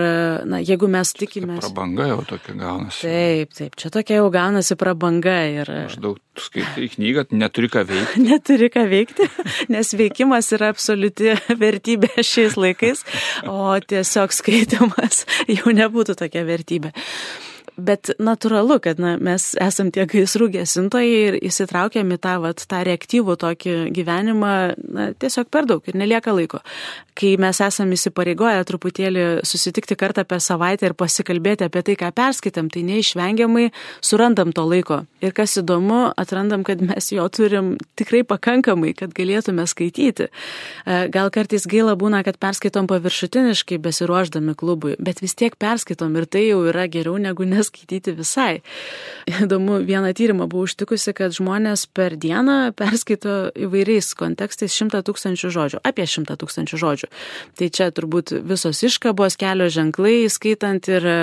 [0.47, 1.59] na, jeigu mes tikime...
[1.63, 3.03] Prabanga jau tokia gaunasi.
[3.07, 8.23] Taip, taip, čia tokia jau gaunasi prabanga ir Maždaug skaitai knygą, neturi ką veikti.
[8.29, 9.27] neturi ką veikti,
[9.73, 13.05] nes veikimas yra absoliuti vertybė šiais laikais,
[13.45, 16.93] o tiesiog skaitimas jau nebūtų tokia vertybė.
[17.77, 22.81] Bet natūralu, kad na, mes esam tie gaisrų gesintojai ir įsitraukiam į tą, vat, tą
[22.87, 26.61] reaktyvų tokį gyvenimą na, tiesiog per daug ir nelieka laiko.
[27.17, 32.71] Kai mes esam įsipareigoję truputėlį susitikti kartą per savaitę ir pasikalbėti apie tai, ką perskaitėm,
[32.71, 33.69] tai neišvengiamai
[34.03, 35.01] surandam to laiko.
[35.21, 40.29] Ir kas įdomu, atrandam, kad mes jo turim tikrai pakankamai, kad galėtume skaityti.
[40.31, 46.27] E, gal kartais gaila būna, kad perskaitom paviršutiniškai besiruoždami klubui, bet vis tiek perskaitom ir
[46.31, 48.61] tai jau yra geriau negu neskaityti visai.
[49.29, 55.81] Įdomu, vieną tyrimą buvau užtikusi, kad žmonės per dieną perskaito įvairiais kontekstais 100 tūkstančių žodžių,
[55.87, 57.09] apie 100 tūkstančių žodžių.
[57.59, 61.17] Tai čia turbūt visos iškabos, kelio ženklai, skaitant ir e,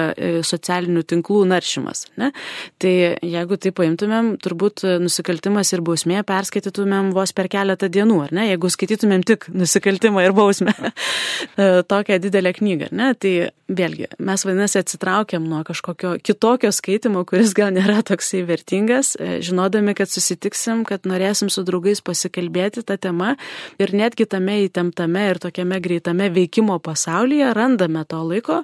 [0.47, 2.07] socialinių tinklų naršymas.
[2.21, 2.31] Ne?
[2.79, 8.49] Tai jeigu tai paimtumėm, turbūt nusikaltimas ir bausmė perskaitytumėm vos per keletą dienų, ar ne?
[8.53, 13.13] Jeigu skaitytumėm tik nusikaltimą ir bausmę, e, tokią didelę knygą, ne?
[13.19, 13.35] Tai
[13.69, 19.95] vėlgi, mes vadinasi atsitraukiam nuo kažkokio kitokio skaitimo, kuris gal nėra toksai vertingas, e, žinodami,
[19.97, 23.35] kad susitiksim, kad norėsim su draugais pasikalbėti tą temą
[23.81, 28.59] ir netgi tame įtemptame ir tokiame greitame veikimo pasaulyje randame to laiko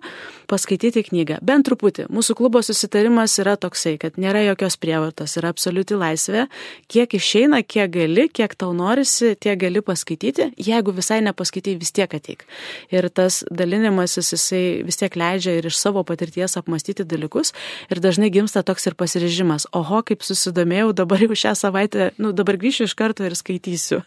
[0.50, 1.38] paskaityti knygą.
[1.44, 2.06] Bent truputį.
[2.12, 6.44] Mūsų klubo susitarimas yra toksai, kad nėra jokios prievartos, yra absoliuti laisvė.
[6.92, 10.50] Kiek išeina, kiek gali, kiek tau norisi, tiek gali paskaityti.
[10.60, 12.44] Jeigu visai nepaskaitai, vis tiek ateik.
[12.92, 17.53] Ir tas dalinimasis jisai vis tiek leidžia ir iš savo patirties apmastyti dalykus.
[17.92, 19.68] Ir dažnai gimsta toks ir pasirežimas.
[19.76, 24.02] Oho, kaip susidomėjau, dabar jau šią savaitę, nu dabar grįšiu iš karto ir skaitysiu,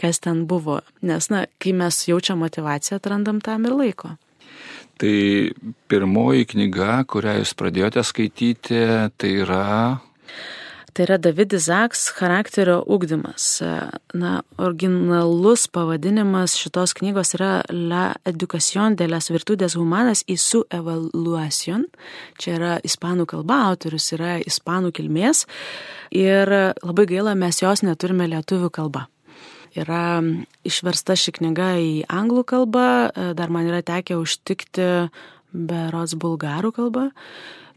[0.00, 0.80] kas ten buvo.
[1.02, 4.14] Nes, na, kai mes jaučiam motivaciją, atrandam tam ir laiko.
[4.98, 5.14] Tai
[5.86, 8.80] pirmoji knyga, kurią jūs pradėjote skaityti,
[9.14, 10.00] tai yra
[10.98, 13.60] Tai yra David Izaks charakterio ugdymas.
[14.18, 21.84] Na, originalus pavadinimas šitos knygos yra La Educación de las Virtudes Humanas y su Evaluación.
[22.42, 25.44] Čia yra ispanų kalba, autorius yra ispanų kilmės
[26.10, 26.50] ir
[26.82, 29.04] labai gaila, mes jos neturime lietuvių kalba
[29.78, 30.18] yra
[30.66, 32.88] išversta ši knyga į anglų kalbą,
[33.38, 34.90] dar man yra tekę užtikti
[35.54, 37.06] berots bulgarų kalbą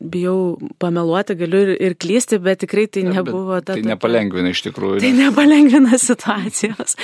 [0.02, 3.76] bijau pameluoti, galiu ir, ir klysti, bet tikrai tai ne, nebuvo ta.
[3.78, 5.02] Tai nepalengvina iš tikrųjų.
[5.04, 6.98] Tai nepalengvina situacijos.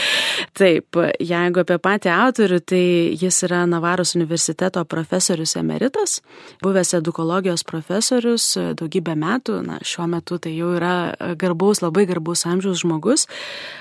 [0.57, 2.83] Taip, jeigu apie patį autorių, tai
[3.17, 6.19] jis yra Navaros universiteto profesorius emeritas,
[6.63, 10.95] buvęs edukologijos profesorius daugybę metų, na, šiuo metu tai jau yra
[11.39, 13.27] garbaus, labai garbaus amžiaus žmogus.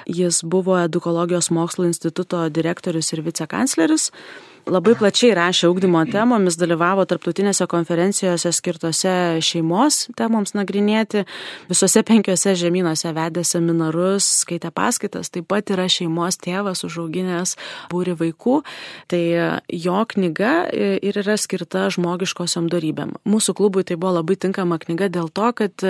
[0.06, 4.10] Jis buvo edukologijos mokslo instituto direktorius ir vicekancleris
[4.66, 11.24] labai plačiai rašė ugdymo temomis, dalyvavo tarptautinėse konferencijose skirtose šeimos temoms nagrinėti,
[11.70, 17.56] visose penkiose žemynuose vedė seminarus, skaitė paskaitas, taip pat yra šeimos tėvas užauginęs
[17.92, 18.60] būri vaikų.
[19.12, 19.22] Tai
[19.70, 23.16] jo knyga ir yra skirta žmogiškosiom darybėm.
[23.28, 25.86] Mūsų klubui tai buvo labai tinkama knyga dėl to, kad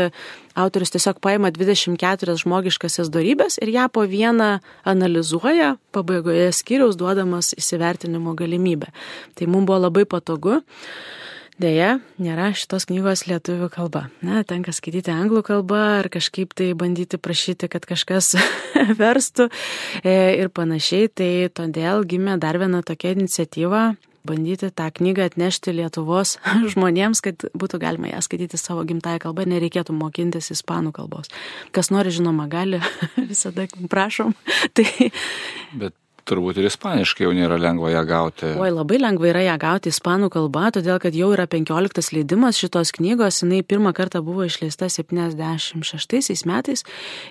[0.57, 4.57] autorius tiesiog paima 24 žmogiškasias darybės ir ją po vieną
[4.89, 8.91] analizuoja, pabaigoje skyriaus duodamas įsivertinimo galimybę.
[9.37, 10.63] Tai mums buvo labai patogu.
[11.57, 14.03] Deja, nėra šitos knygos lietuvių kalba.
[14.21, 18.35] Na, tenka skaityti anglų kalbą ar kažkaip tai bandyti prašyti, kad kažkas
[19.01, 19.49] verstų
[20.03, 21.09] e, ir panašiai.
[21.09, 23.95] Tai todėl gimė dar viena tokia iniciatyva
[24.27, 26.37] bandyti tą knygą atnešti Lietuvos
[26.73, 31.33] žmonėms, kad būtų galima ją skaityti savo gimtają kalbą, nereikėtų mokintis ispanų kalbos.
[31.77, 32.83] Kas nori, žinoma, gali,
[33.33, 34.35] visada prašom.
[34.77, 34.89] Tai...
[35.77, 38.51] Bet turbūt ir ispaniškai jau nėra lengva ją gauti.
[38.59, 42.93] Oi, labai lengva yra ją gauti ispanų kalba, todėl kad jau yra 15 leidimas šitos
[42.97, 46.85] knygos, jinai pirmą kartą buvo išleista 76 metais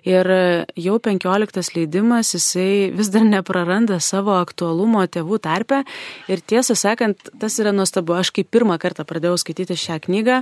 [0.07, 0.31] ir
[0.79, 5.83] jau 15 leidimas, jisai vis dar nepraranda savo aktualumo tėvų tarpe.
[6.31, 10.41] Ir tiesą sakant, tas yra nuostabu, aš kai pirmą kartą pradėjau skaityti šią knygą,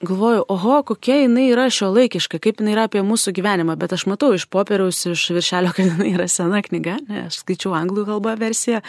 [0.00, 4.04] galvoju, oho, kokia jinai yra šio laikiška, kaip jinai yra apie mūsų gyvenimą, bet aš
[4.10, 8.34] matau iš popieriaus, iš viršelio, kad jinai yra sena knyga, ne, aš skaičiau anglų kalbą
[8.40, 8.82] versiją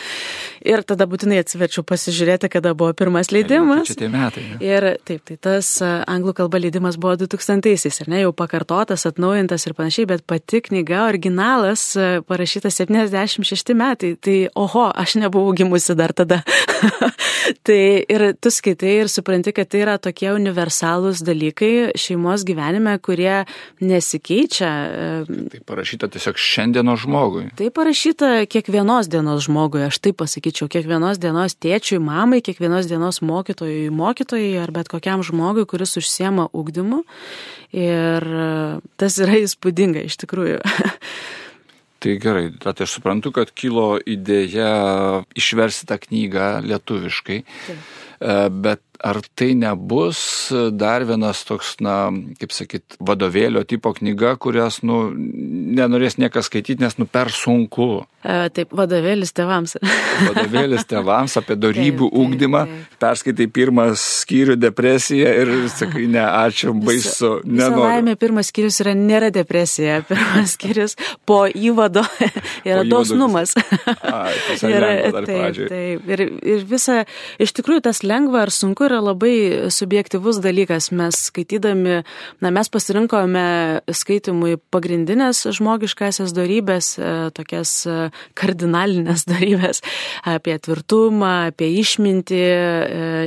[0.67, 3.87] ir tada būtinai atsiverčiau pasižiūrėti, kada buvo pirmas leidimas.
[3.87, 4.43] Čia tie metai.
[4.49, 4.59] Ne?
[4.67, 9.77] Ir taip, tai tas anglų kalba leidimas buvo 2000-aisiais, ar ne, jau pakartotas, atnaujintas ir
[9.77, 11.87] panašiai, bet pati knyga, originalas,
[12.27, 16.43] parašytas 76 metai, tai oho, aš nebuvau gimusi dar tada.
[17.67, 22.97] tai ir tu skaitai ir supranti, kad tai yra tokie universalūs unikalūs dalykai šeimos gyvenime,
[22.99, 23.45] kurie
[23.81, 24.71] nesikeičia.
[25.27, 27.47] Tai parašyta tiesiog šiandienos žmogui.
[27.57, 33.89] Tai parašyta kiekvienos dienos žmogui, aš taip pasakyčiau, kiekvienos dienos tėčiui, mamai, kiekvienos dienos mokytojui,
[33.93, 37.03] mokytojai ar bet kokiam žmogui, kuris užsiema ugdymu.
[37.75, 38.23] Ir
[38.97, 40.63] tas yra įspūdinga iš tikrųjų.
[41.97, 47.39] Tai gerai, tad aš suprantu, kad kilo idėja išversti tą knygą lietuviškai.
[47.65, 47.87] Taip.
[48.17, 50.19] E, bet ar tai nebus
[50.73, 52.09] dar vienas toks, na,
[52.41, 58.05] kaip sakyt, vadovėlio tipo knyga, kurias, nu, nenorės niekas skaityti, nes, nu, per sunku.
[58.27, 59.77] E, taip, vadovėlis tevams.
[60.25, 62.63] vadovėlis tevams apie darybių ūkdymą.
[62.99, 67.37] Perskaitai pirmą skyrių depresiją ir sakai, ne, ačiū, baisu.
[67.47, 70.97] Laimė, pirmas skyrius yra nėra depresija, pirmas skyrius
[71.29, 72.03] po įvado
[72.67, 73.55] yra po dosnumas.
[74.01, 74.33] Ai,
[74.65, 76.11] yra, taip, taip.
[76.17, 76.25] Ir,
[76.57, 77.03] ir visa,
[77.39, 80.89] iš tikrųjų, tas lengva ar sunku yra labai subjektivus dalykas.
[80.95, 82.01] Mes skaitydami,
[82.43, 83.45] na, mes pasirinkome
[83.91, 87.97] skaitimui pagrindinės žmogiškasias darybės, e, tokias e,
[88.37, 89.83] kardinalinės darybės
[90.27, 92.57] apie tvirtumą, apie išmintį e,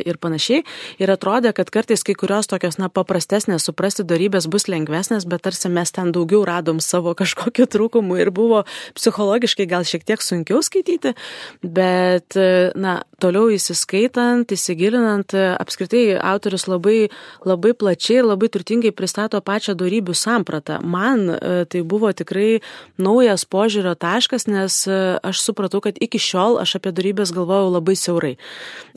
[0.08, 0.64] ir panašiai.
[1.02, 5.70] Ir atrodė, kad kartais kai kurios tokios, na, paprastesnės suprasti darybės bus lengvesnės, bet tarsi
[5.72, 8.64] mes ten daugiau radom savo kažkokiu trūkumu ir buvo
[8.96, 11.14] psichologiškai gal šiek tiek sunkiau skaityti,
[11.62, 12.36] bet,
[12.80, 17.10] na, toliau įsiskaitant, įsigilinant, apskritai autorius labai,
[17.46, 20.80] labai plačiai ir labai turtingai pristato pačią darybių sampratą.
[20.82, 22.60] Man e, tai buvo tikrai
[23.00, 27.96] naujas požiūrio taškas, nes e, aš supratau, kad iki šiol aš apie darybės galvojau labai
[27.98, 28.34] siaurai.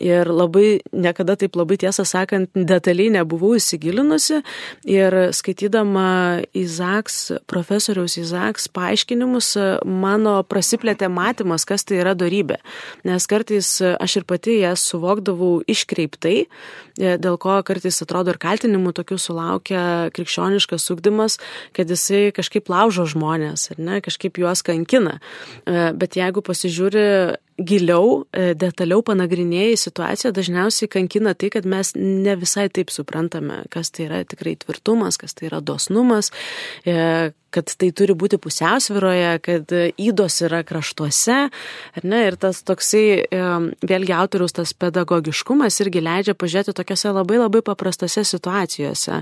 [0.02, 4.42] Ir labai, niekada taip labai tiesą sakant, detaliai nebuvau įsigilinusi.
[4.90, 9.54] Ir skaitydama Izaks, profesoriaus Izaks paaiškinimus,
[9.86, 12.60] mano prasiplėtė matymas, kas tai yra darybė.
[13.08, 18.94] Nes kartais aš ir pati jas suvokdavau iškreiptai, e, dėl ko kartais atrodo ir kaltinimų
[19.00, 19.84] tokių sulaukia
[20.16, 21.40] krikščioniškas ugdymas,
[21.76, 25.20] kad jisai kažkaip laužo žmonės, ar ne, kažkaip juos kankina.
[25.66, 27.08] E, bet jeigu pasižiūri
[27.58, 33.94] giliau, e, detaliau panagrinėjai situaciją, dažniausiai kankina tai, kad mes ne visai taip suprantame, kas
[33.94, 36.32] tai yra tikrai tvirtumas, kas tai yra dosnumas,
[37.54, 41.38] kad tai turi būti pusiausviroje, kad įdos yra kraštuose.
[42.02, 43.28] Ne, ir tas toksai,
[43.86, 49.22] vėlgi autoriaus tas pedagogiškumas irgi leidžia pažiūrėti tokiose labai labai paprastose situacijose,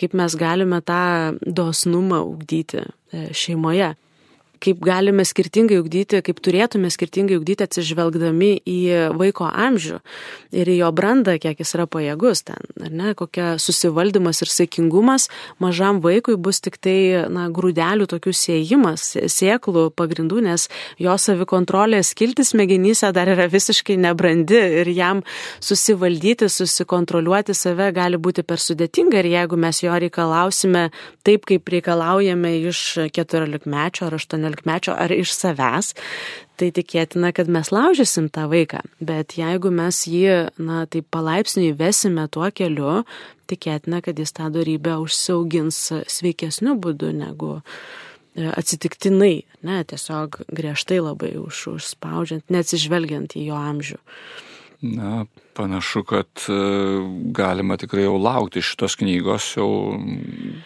[0.00, 3.92] kaip mes galime tą dosnumą ugdyti e, šeimoje
[4.62, 8.78] kaip galime skirtingai ugdyti, kaip turėtume skirtingai ugdyti atsižvelgdami į
[9.18, 10.00] vaiko amžių
[10.56, 15.28] ir į jo brandą, kiek jis yra pajėgus ten, ar ne, kokia susivaldymas ir sėkingumas
[15.62, 20.68] mažam vaikui bus tik tai, na, grūdelių tokių siejimas, sėklų pagrindų, nes
[21.02, 25.22] jo savikontrolės kiltis smegenyse dar yra visiškai nebrandi ir jam
[25.60, 30.88] susivaldyti, susikontroliuoti save gali būti per sudėtinga ir jeigu mes jo reikalausime
[31.26, 32.82] taip, kaip reikalaujame iš
[33.16, 35.92] 14 mečio ar 18 18-mečio ar iš savęs,
[36.56, 38.82] tai tikėtina, kad mes laužysim tą vaiką.
[39.04, 43.02] Bet jeigu mes jį, na, taip palaipsniui vesime tuo keliu,
[43.50, 45.80] tikėtina, kad jis tą darybę užsiaugins
[46.12, 49.34] sveikesniu būdu negu e, atsitiktinai,
[49.66, 54.00] ne, tiesiog griežtai labai už, užspaudžiant, neatsižvelgiant į jo amžių.
[54.96, 55.24] Na,
[55.56, 56.56] panašu, kad e,
[57.36, 59.68] galima tikrai jau laukti šitos knygos, jau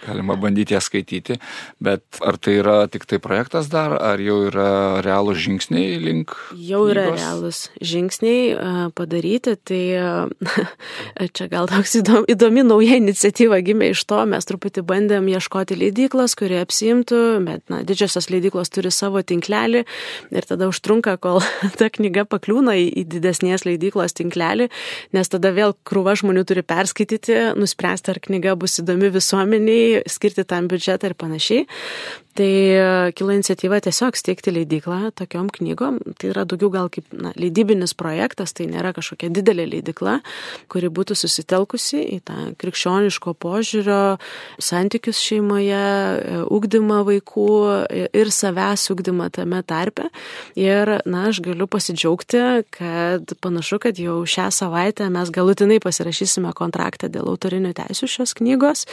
[0.05, 1.39] galima bandyti ją skaityti,
[1.83, 4.71] bet ar tai yra tik tai projektas dar, ar jau yra
[5.07, 6.35] realūs žingsniai link?
[6.59, 7.21] Jau yra knygos?
[7.23, 7.61] realūs
[7.93, 14.49] žingsniai e, padaryti, tai e, čia gal toks įdomi, nauja iniciatyva gimė iš to, mes
[14.49, 19.85] truputį bandėm ieškoti leidyklos, kurie apsimtų, bet na, didžiosios leidyklos turi savo tinklelį
[20.35, 21.41] ir tada užtrunka, kol
[21.79, 24.71] ta knyga pakliūna į didesnės leidyklos tinklelį
[25.17, 30.71] nes tada vėl krūva žmonių turi perskaityti, nuspręsti, ar knyga bus įdomi visuomeniai, skirti tam
[30.71, 31.67] biudžetą ir panašiai.
[32.35, 35.99] Tai e, kilo iniciatyva tiesiog steigti leidiklą tokiom knygom.
[36.15, 40.21] Tai yra daugiau gal kaip na, leidybinis projektas, tai nėra kažkokia didelė leidikla,
[40.71, 44.01] kuri būtų susitelkusi į tą krikščioniško požiūrio,
[44.63, 45.83] santykius šeimoje,
[46.47, 47.49] ugdymą e, vaikų
[48.23, 50.07] ir savęs ugdymą tame tarpe.
[50.55, 52.45] Ir, na, aš galiu pasidžiaugti,
[52.79, 58.87] kad panašu, kad jau šią savaitę mes galutinai pasirašysime kontraktą dėl autorinių teisų šios knygos.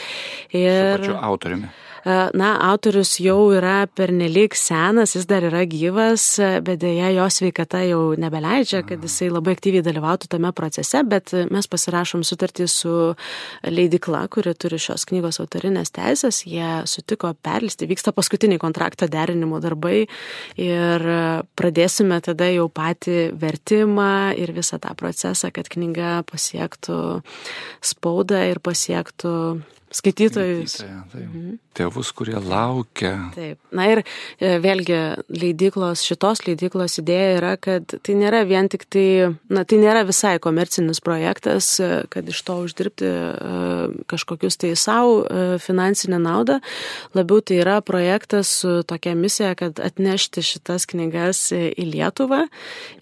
[0.49, 0.97] Ir...
[0.97, 1.69] Su pačiu autoriumi.
[2.05, 6.25] E, na, autorius jau yra pernelik senas, jis dar yra gyvas,
[6.65, 11.69] bet dėja jo sveikata jau nebeleidžia, kad jisai labai aktyviai dalyvautų tame procese, bet mes
[11.71, 12.95] pasirašom sutartį su
[13.67, 20.05] leidikla, kuri turi šios knygos autorinės teisės, jie sutiko perlisti, vyksta paskutiniai kontrakto derinimo darbai
[20.61, 21.07] ir
[21.57, 26.99] pradėsime tada jau patį vertimą ir visą tą procesą, kad knyga pasiektų
[27.85, 29.33] spaudą ir pasiektų
[29.97, 30.81] skaitytojus.
[30.83, 31.57] Mhm.
[31.77, 33.11] Tėvus, kurie laukia.
[33.35, 33.59] Taip.
[33.75, 34.97] Na ir e, vėlgi
[35.29, 40.37] leidyklos, šitos leidyklos idėja yra, kad tai nėra vien tik tai, na tai nėra visai
[40.41, 43.53] komercinis projektas, e, kad iš to uždirbti e,
[44.09, 45.21] kažkokius tai savo
[45.61, 46.59] finansinę naudą.
[47.17, 52.45] Labiau tai yra projektas su tokia misija, kad atnešti šitas knygas į Lietuvą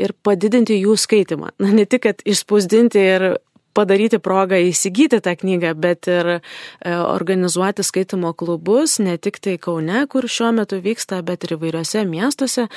[0.01, 1.55] ir padidinti jų skaitimą.
[1.63, 3.29] Na ne tik, kad išspausdinti ir
[3.75, 6.39] padaryti progą įsigyti tą knygą, bet ir e,
[6.95, 12.67] organizuoti skaitimo klubus, ne tik tai Kaune, kur šiuo metu vyksta, bet ir įvairiose miestuose.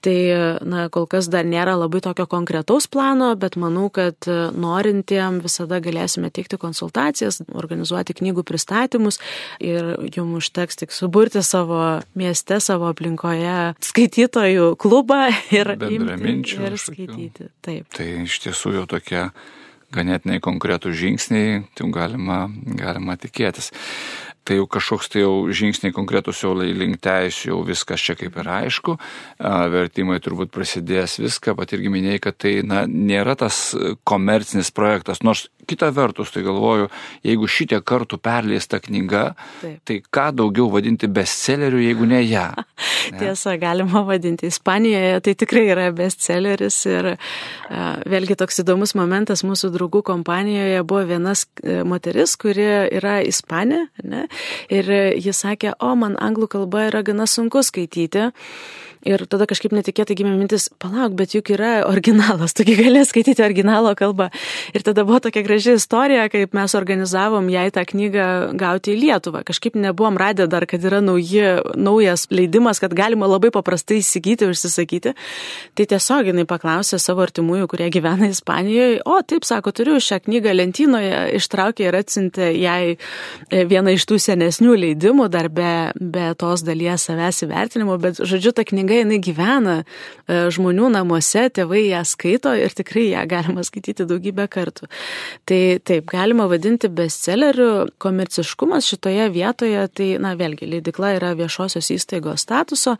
[0.00, 0.16] Tai,
[0.64, 6.30] na, kol kas dar nėra labai tokio konkretaus plano, bet manau, kad norintiem visada galėsime
[6.32, 9.20] teikti konsultacijas, organizuoti knygų pristatymus
[9.60, 17.50] ir jums užteks tik suburti savo mieste, savo aplinkoje skaitytojų klubą ir, imti, ir skaityti.
[17.64, 17.88] Taip.
[17.96, 19.28] Tai iš tiesų jau tokia
[19.94, 22.44] ganėtinai konkretų žingsniai, tai galima,
[22.78, 23.72] galima tikėtis.
[24.50, 28.48] Tai jau kažkoks tai jau žingsniai konkretus jau link teisų, jau viskas čia kaip ir
[28.50, 28.96] aišku,
[29.70, 33.60] vertimai turbūt prasidės viską, pat irgi minėjai, kad tai na, nėra tas
[34.02, 36.88] komercinis projektas, nors kita vertus, tai galvoju,
[37.26, 39.76] jeigu šitie kartų perleista knyga, Taip.
[39.86, 42.48] tai ką daugiau vadinti bestselleriu, jeigu ne ją?
[43.10, 43.16] Ne?
[43.16, 44.46] Tiesa, galima vadinti.
[44.52, 47.06] Ispanijoje tai tikrai yra bestselleris ir
[48.12, 51.46] vėlgi toks įdomus momentas mūsų draugų kompanijoje buvo vienas
[51.88, 52.66] moteris, kuri
[53.00, 54.26] yra ispanė ne?
[54.68, 58.30] Ir jis sakė, o man anglų kalba yra gana sunku skaityti.
[59.00, 63.94] Ir tada kažkaip netikėtai gimė mintis, palauk, bet juk yra originalas, tu gali skaityti originalo
[63.96, 64.26] kalbą.
[64.76, 68.26] Ir tada buvo tokia graži istorija, kaip mes organizavom jai tą knygą
[68.60, 69.40] gauti į Lietuvą.
[69.48, 71.46] Kažkaip nebuvom radę dar, kad yra nauji,
[71.80, 75.14] naujas leidimas, kad galima labai paprastai įsigyti, užsisakyti.
[75.80, 80.52] Tai tiesiog jinai paklausė savo artimųjų, kurie gyvena Ispanijoje, o taip sako, turiu šią knygą
[80.58, 86.64] lentynoje, ištraukė ir atsintė jai e, vieną iš tų senesnių leidimų, dar be, be tos
[86.66, 89.84] dalies savęs įvertinimo, bet žodžiu, ta knyga jinai gyvena e,
[90.52, 94.88] žmonių namuose, tėvai ją skaito ir tikrai ją galima skaityti daugybę kartų.
[95.48, 102.46] Tai taip, galima vadinti bestselleriu, komerciškumas šitoje vietoje, tai, na, vėlgi, leidikla yra viešosios įstaigos
[102.46, 102.96] statuso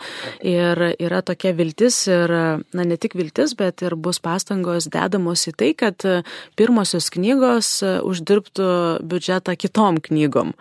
[0.47, 2.35] ir yra tokia viltis ir,
[2.75, 6.07] na, ne tik viltis, bet ir bus pastangos dedamos į tai, kad
[6.59, 7.73] pirmosios knygos
[8.07, 8.71] uždirbtų
[9.07, 10.55] biudžetą kitom knygom.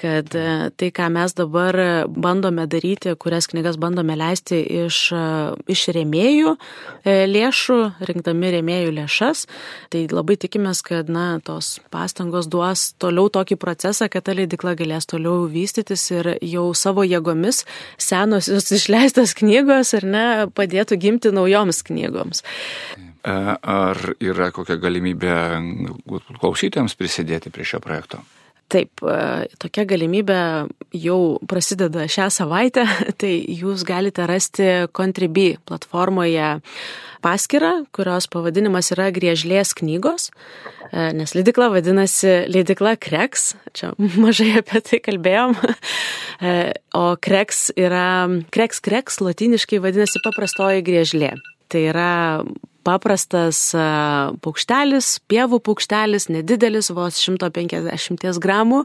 [0.00, 1.76] Kad tai, ką mes dabar
[2.08, 5.00] bandome daryti, kurias knygas bandome leisti iš,
[5.68, 7.76] iš rėmėjų e, lėšų,
[8.08, 9.44] rinkdami rėmėjų lėšas.
[9.92, 15.10] Tai labai tikimės, kad na, tos pastangos duos toliau tokį procesą, kad ta leidikla galės
[15.10, 17.66] toliau vystytis ir jau savo jėgomis
[18.00, 20.26] senosios išleistos knygos ar ne
[20.56, 22.44] padėtų gimti naujoms knygoms.
[23.20, 25.38] E, ar yra kokia galimybė
[26.40, 28.24] klausytėms prisidėti prie šio projekto?
[28.70, 30.40] Taip, e, tokia galimybė
[30.94, 32.84] jau prasideda šią savaitę,
[33.20, 36.60] tai jūs galite rasti Contribui platformoje
[37.24, 40.30] paskirą, kurios pavadinimas yra Griežlės knygos,
[40.92, 43.90] e, nes leidikla vadinasi leidikla Kreks, čia
[44.22, 45.58] mažai apie tai kalbėjom,
[46.46, 46.56] e,
[46.94, 48.06] o Kreks yra,
[48.54, 51.34] Kreks Kreks latiniškai vadinasi paprastoji griežlė.
[51.70, 52.12] Tai yra
[52.86, 53.70] paprastas
[54.44, 58.84] paukštelis, pievų paukštelis, nedidelis, vos 150 gramų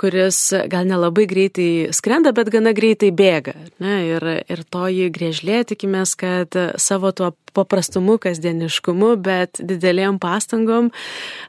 [0.00, 0.38] kuris
[0.72, 3.54] gal nelabai greitai skrenda, bet gana greitai bėga.
[3.82, 3.96] Ne?
[4.08, 10.90] Ir, ir toji grėžlė tikimės, kad savo tuo paprastumu, kasdieniškumu, bet didelėm pastangom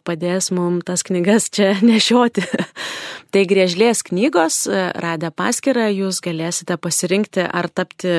[0.05, 2.45] padės mums tas knygas čia nešioti.
[3.33, 4.61] tai grėžlės knygos,
[5.01, 8.13] radę paskirą, jūs galėsite pasirinkti ar tapti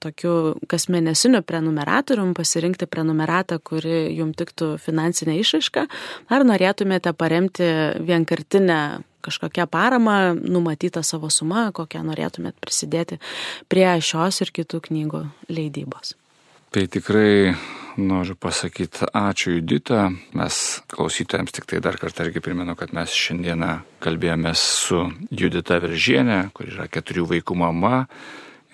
[0.00, 5.88] tokiu kasmėnesiniu prenumeratorium, pasirinkti prenumeratą, kuri jums tiktų finansinė išaiška,
[6.32, 7.66] ar norėtumėte paremti
[8.04, 8.80] vienkartinę
[9.24, 13.20] kažkokią paramą, numatytą savo sumą, kokią norėtumėt prisidėti
[13.72, 16.14] prie šios ir kitų knygų leidybos.
[16.74, 17.54] Tai tikrai
[18.02, 20.08] noriu pasakyti ačiū Judita.
[20.34, 20.56] Mes
[20.90, 26.66] klausytojams tik tai dar kartą irgi primenu, kad mes šiandieną kalbėjomės su Judita Viržienė, kur
[26.72, 28.08] yra keturių vaikų mama,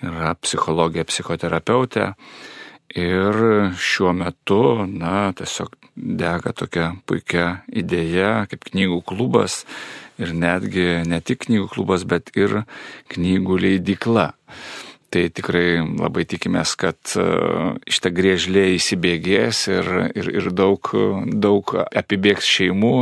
[0.01, 2.13] yra psichologija, psichoterapeutė.
[2.97, 3.37] Ir
[3.79, 9.61] šiuo metu, na, tiesiog dega tokia puikia idėja, kaip knygų klubas,
[10.21, 12.63] ir netgi ne tik knygų klubas, bet ir
[13.11, 14.31] knygų leidykla.
[15.11, 17.23] Tai tikrai labai tikimės, kad e,
[17.91, 20.87] šitą grėžlė įsibėgės ir, ir, ir daug,
[21.27, 22.93] daug apibėgs šeimų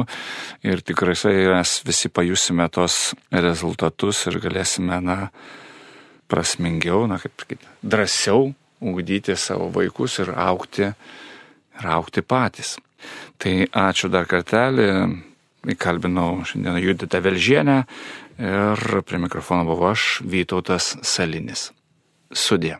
[0.65, 1.13] ir tikrai
[1.53, 5.19] mes visi pajusime tos rezultatus ir galėsime, na,
[6.29, 8.49] prasmingiau, na, kaip sakyti, drąsiau
[8.81, 12.77] ugdyti savo vaikus ir aukti, ir aukti patys.
[13.39, 14.89] Tai ačiū dar kartelį,
[15.67, 17.83] Įkalbinau šiandieną Juditą Velžienę
[18.39, 21.71] ir prie mikrofono buvau aš, Vytautas Salinis.
[22.31, 22.77] Sudė.